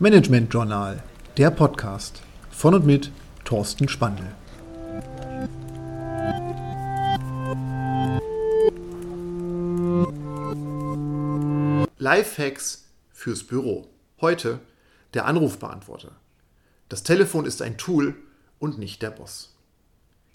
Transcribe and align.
Management 0.00 0.54
Journal, 0.54 1.02
der 1.36 1.50
Podcast 1.50 2.22
von 2.52 2.72
und 2.72 2.86
mit 2.86 3.10
Thorsten 3.44 3.88
Spandl. 3.88 4.22
Lifehacks 11.98 12.84
fürs 13.10 13.42
Büro. 13.42 13.88
Heute 14.20 14.60
der 15.14 15.26
Anrufbeantworter. 15.26 16.12
Das 16.88 17.02
Telefon 17.02 17.44
ist 17.44 17.60
ein 17.60 17.76
Tool 17.76 18.14
und 18.60 18.78
nicht 18.78 19.02
der 19.02 19.10
Boss. 19.10 19.56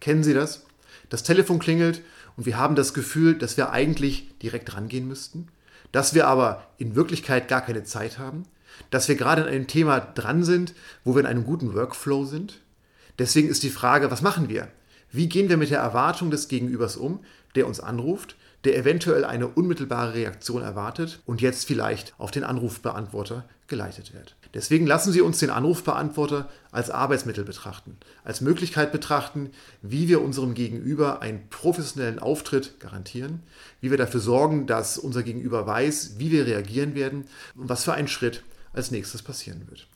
Kennen 0.00 0.24
Sie 0.24 0.32
das? 0.32 0.64
Das 1.10 1.22
Telefon 1.22 1.58
klingelt 1.58 2.00
und 2.38 2.46
wir 2.46 2.56
haben 2.56 2.76
das 2.76 2.94
Gefühl, 2.94 3.36
dass 3.36 3.58
wir 3.58 3.72
eigentlich 3.72 4.38
direkt 4.38 4.74
rangehen 4.74 5.06
müssten, 5.06 5.48
dass 5.92 6.14
wir 6.14 6.28
aber 6.28 6.66
in 6.78 6.94
Wirklichkeit 6.94 7.46
gar 7.46 7.60
keine 7.60 7.84
Zeit 7.84 8.18
haben, 8.18 8.46
dass 8.90 9.08
wir 9.08 9.16
gerade 9.16 9.42
in 9.42 9.48
einem 9.48 9.66
Thema 9.66 10.00
dran 10.00 10.44
sind, 10.44 10.74
wo 11.04 11.14
wir 11.14 11.20
in 11.20 11.26
einem 11.26 11.44
guten 11.44 11.74
Workflow 11.74 12.24
sind. 12.24 12.60
Deswegen 13.18 13.48
ist 13.48 13.62
die 13.62 13.70
Frage, 13.70 14.10
was 14.10 14.22
machen 14.22 14.48
wir? 14.48 14.68
Wie 15.12 15.28
gehen 15.28 15.48
wir 15.48 15.56
mit 15.56 15.70
der 15.70 15.80
Erwartung 15.80 16.30
des 16.30 16.48
Gegenübers 16.48 16.96
um, 16.96 17.20
der 17.54 17.66
uns 17.66 17.80
anruft, 17.80 18.36
der 18.64 18.76
eventuell 18.76 19.24
eine 19.24 19.48
unmittelbare 19.48 20.14
Reaktion 20.14 20.62
erwartet 20.62 21.20
und 21.24 21.40
jetzt 21.40 21.66
vielleicht 21.66 22.14
auf 22.18 22.30
den 22.30 22.44
Anrufbeantworter 22.44 23.44
geleitet 23.68 24.12
wird. 24.12 24.36
Deswegen 24.52 24.86
lassen 24.86 25.12
Sie 25.12 25.20
uns 25.20 25.38
den 25.38 25.48
Anrufbeantworter 25.48 26.48
als 26.72 26.90
Arbeitsmittel 26.90 27.44
betrachten, 27.44 27.96
als 28.24 28.40
Möglichkeit 28.40 28.92
betrachten, 28.92 29.50
wie 29.80 30.08
wir 30.08 30.20
unserem 30.20 30.54
Gegenüber 30.54 31.22
einen 31.22 31.48
professionellen 31.48 32.18
Auftritt 32.18 32.80
garantieren, 32.80 33.42
wie 33.80 33.90
wir 33.90 33.98
dafür 33.98 34.20
sorgen, 34.20 34.66
dass 34.66 34.98
unser 34.98 35.22
Gegenüber 35.22 35.66
weiß, 35.66 36.14
wie 36.18 36.30
wir 36.30 36.46
reagieren 36.46 36.94
werden 36.94 37.24
und 37.54 37.68
was 37.68 37.84
für 37.84 37.94
ein 37.94 38.08
Schritt 38.08 38.42
als 38.72 38.90
nächstes 38.90 39.22
passieren 39.22 39.62
wird. 39.68 39.86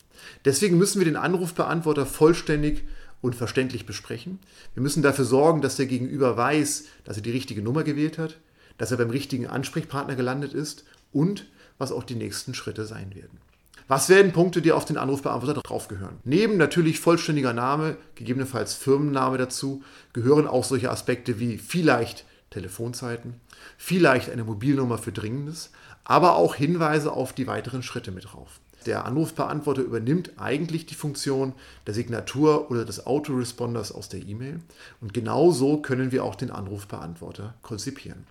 Deswegen 0.43 0.77
müssen 0.77 0.99
wir 0.99 1.05
den 1.05 1.15
Anrufbeantworter 1.15 2.05
vollständig 2.05 2.83
und 3.21 3.35
verständlich 3.35 3.85
besprechen. 3.85 4.39
Wir 4.73 4.83
müssen 4.83 5.03
dafür 5.03 5.25
sorgen, 5.25 5.61
dass 5.61 5.75
der 5.75 5.85
Gegenüber 5.85 6.37
weiß, 6.37 6.85
dass 7.03 7.17
er 7.17 7.23
die 7.23 7.31
richtige 7.31 7.61
Nummer 7.61 7.83
gewählt 7.83 8.17
hat, 8.17 8.37
dass 8.77 8.91
er 8.91 8.97
beim 8.97 9.09
richtigen 9.09 9.47
Ansprechpartner 9.47 10.15
gelandet 10.15 10.53
ist 10.53 10.83
und 11.11 11.47
was 11.77 11.91
auch 11.91 12.03
die 12.03 12.15
nächsten 12.15 12.53
Schritte 12.53 12.85
sein 12.85 13.15
werden. 13.15 13.39
Was 13.87 14.09
werden 14.09 14.31
Punkte, 14.31 14.63
die 14.63 14.71
auf 14.71 14.85
den 14.85 14.97
Anrufbeantworter 14.97 15.61
draufgehören? 15.61 16.17
Neben 16.23 16.57
natürlich 16.57 16.99
vollständiger 16.99 17.53
Name, 17.53 17.97
gegebenenfalls 18.15 18.73
Firmenname 18.73 19.37
dazu, 19.37 19.83
gehören 20.11 20.47
auch 20.47 20.63
solche 20.63 20.89
Aspekte 20.89 21.39
wie 21.39 21.59
vielleicht 21.59 22.25
Telefonzeiten, 22.49 23.35
vielleicht 23.77 24.31
eine 24.31 24.43
Mobilnummer 24.43 24.97
für 24.97 25.11
Dringendes, 25.11 25.69
aber 26.03 26.35
auch 26.35 26.55
Hinweise 26.55 27.11
auf 27.11 27.33
die 27.33 27.47
weiteren 27.47 27.83
Schritte 27.83 28.11
mit 28.11 28.25
drauf. 28.25 28.59
Der 28.85 29.05
Anrufbeantworter 29.05 29.81
übernimmt 29.81 30.33
eigentlich 30.37 30.85
die 30.85 30.95
Funktion 30.95 31.53
der 31.87 31.93
Signatur 31.93 32.69
oder 32.69 32.85
des 32.85 33.05
Autoresponders 33.05 33.91
aus 33.91 34.09
der 34.09 34.21
E-Mail 34.21 34.59
und 35.01 35.13
genauso 35.13 35.81
können 35.81 36.11
wir 36.11 36.23
auch 36.23 36.35
den 36.35 36.51
Anrufbeantworter 36.51 37.55
konzipieren. 37.61 38.27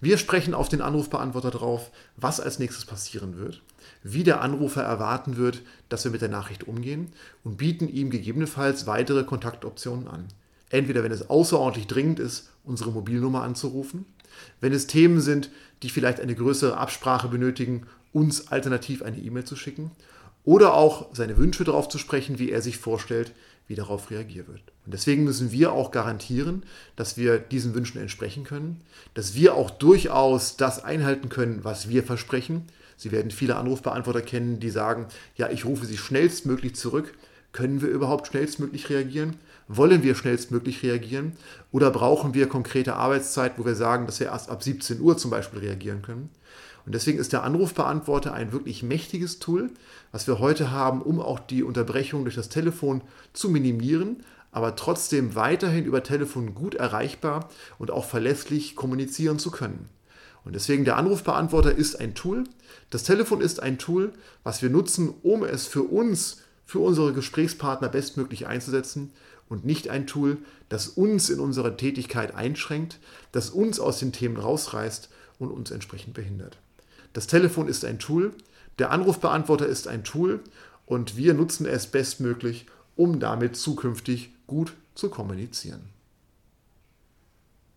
Wir 0.00 0.18
sprechen 0.18 0.54
auf 0.54 0.68
den 0.68 0.80
Anrufbeantworter 0.80 1.50
drauf, 1.50 1.90
was 2.16 2.40
als 2.40 2.58
nächstes 2.58 2.86
passieren 2.86 3.38
wird, 3.38 3.62
wie 4.02 4.24
der 4.24 4.40
Anrufer 4.40 4.82
erwarten 4.82 5.36
wird, 5.36 5.62
dass 5.88 6.04
wir 6.04 6.10
mit 6.10 6.22
der 6.22 6.28
Nachricht 6.28 6.66
umgehen 6.66 7.12
und 7.44 7.56
bieten 7.56 7.88
ihm 7.88 8.10
gegebenenfalls 8.10 8.86
weitere 8.86 9.24
Kontaktoptionen 9.24 10.08
an. 10.08 10.24
Entweder 10.70 11.04
wenn 11.04 11.12
es 11.12 11.28
außerordentlich 11.28 11.86
dringend 11.86 12.18
ist, 12.18 12.50
unsere 12.64 12.90
Mobilnummer 12.90 13.42
anzurufen, 13.42 14.06
wenn 14.60 14.72
es 14.72 14.86
Themen 14.86 15.20
sind, 15.20 15.50
die 15.82 15.90
vielleicht 15.90 16.20
eine 16.20 16.34
größere 16.34 16.78
Absprache 16.78 17.28
benötigen, 17.28 17.86
uns 18.12 18.48
alternativ 18.48 19.02
eine 19.02 19.18
E-Mail 19.18 19.44
zu 19.44 19.56
schicken 19.56 19.90
oder 20.44 20.74
auch 20.74 21.06
seine 21.12 21.36
Wünsche 21.36 21.64
darauf 21.64 21.88
zu 21.88 21.98
sprechen, 21.98 22.38
wie 22.38 22.50
er 22.50 22.62
sich 22.62 22.78
vorstellt, 22.78 23.32
wie 23.68 23.74
darauf 23.74 24.10
reagiert 24.10 24.48
wird. 24.48 24.60
Und 24.84 24.92
deswegen 24.92 25.24
müssen 25.24 25.52
wir 25.52 25.72
auch 25.72 25.92
garantieren, 25.92 26.64
dass 26.96 27.16
wir 27.16 27.38
diesen 27.38 27.74
Wünschen 27.74 28.00
entsprechen 28.00 28.44
können, 28.44 28.80
dass 29.14 29.34
wir 29.34 29.54
auch 29.54 29.70
durchaus 29.70 30.56
das 30.56 30.82
einhalten 30.82 31.28
können, 31.28 31.60
was 31.62 31.88
wir 31.88 32.02
versprechen. 32.02 32.66
Sie 32.96 33.12
werden 33.12 33.30
viele 33.30 33.56
Anrufbeantworter 33.56 34.22
kennen, 34.22 34.60
die 34.60 34.70
sagen, 34.70 35.06
ja, 35.36 35.48
ich 35.48 35.64
rufe 35.64 35.86
Sie 35.86 35.96
schnellstmöglich 35.96 36.74
zurück. 36.74 37.14
Können 37.52 37.82
wir 37.82 37.88
überhaupt 37.88 38.26
schnellstmöglich 38.26 38.90
reagieren? 38.90 39.36
Wollen 39.68 40.02
wir 40.02 40.14
schnellstmöglich 40.14 40.82
reagieren? 40.82 41.32
Oder 41.70 41.90
brauchen 41.90 42.34
wir 42.34 42.48
konkrete 42.48 42.94
Arbeitszeit, 42.94 43.52
wo 43.58 43.64
wir 43.64 43.74
sagen, 43.74 44.06
dass 44.06 44.20
wir 44.20 44.28
erst 44.28 44.50
ab 44.50 44.62
17 44.62 45.00
Uhr 45.00 45.16
zum 45.16 45.30
Beispiel 45.30 45.60
reagieren 45.60 46.02
können? 46.02 46.30
Und 46.84 46.94
deswegen 46.94 47.18
ist 47.18 47.32
der 47.32 47.44
Anrufbeantworter 47.44 48.34
ein 48.34 48.52
wirklich 48.52 48.82
mächtiges 48.82 49.38
Tool, 49.38 49.70
was 50.10 50.26
wir 50.26 50.38
heute 50.38 50.70
haben, 50.70 51.00
um 51.00 51.20
auch 51.20 51.38
die 51.38 51.62
Unterbrechung 51.62 52.24
durch 52.24 52.34
das 52.34 52.48
Telefon 52.48 53.02
zu 53.32 53.48
minimieren, 53.48 54.24
aber 54.50 54.76
trotzdem 54.76 55.34
weiterhin 55.34 55.84
über 55.84 56.02
Telefon 56.02 56.54
gut 56.54 56.74
erreichbar 56.74 57.48
und 57.78 57.90
auch 57.90 58.04
verlässlich 58.04 58.76
kommunizieren 58.76 59.38
zu 59.38 59.50
können. 59.50 59.88
Und 60.44 60.54
deswegen 60.54 60.84
der 60.84 60.96
Anrufbeantworter 60.96 61.74
ist 61.74 62.00
ein 62.00 62.14
Tool. 62.14 62.44
Das 62.90 63.04
Telefon 63.04 63.40
ist 63.40 63.62
ein 63.62 63.78
Tool, 63.78 64.12
was 64.42 64.60
wir 64.60 64.70
nutzen, 64.70 65.14
um 65.22 65.44
es 65.44 65.66
für 65.66 65.84
uns, 65.84 66.42
für 66.66 66.80
unsere 66.80 67.12
Gesprächspartner 67.12 67.88
bestmöglich 67.88 68.46
einzusetzen 68.46 69.12
und 69.48 69.64
nicht 69.64 69.88
ein 69.88 70.06
Tool, 70.06 70.38
das 70.68 70.88
uns 70.88 71.30
in 71.30 71.38
unserer 71.38 71.76
Tätigkeit 71.76 72.34
einschränkt, 72.34 72.98
das 73.30 73.50
uns 73.50 73.78
aus 73.78 73.98
den 74.00 74.12
Themen 74.12 74.36
rausreißt 74.36 75.10
und 75.38 75.50
uns 75.50 75.70
entsprechend 75.70 76.14
behindert. 76.14 76.58
Das 77.12 77.26
Telefon 77.26 77.68
ist 77.68 77.84
ein 77.84 77.98
Tool, 77.98 78.32
der 78.78 78.90
Anrufbeantworter 78.90 79.66
ist 79.66 79.88
ein 79.88 80.04
Tool 80.04 80.40
und 80.86 81.16
wir 81.16 81.34
nutzen 81.34 81.66
es 81.66 81.86
bestmöglich, 81.86 82.66
um 82.96 83.20
damit 83.20 83.56
zukünftig 83.56 84.30
gut 84.46 84.74
zu 84.94 85.08
kommunizieren. 85.08 85.82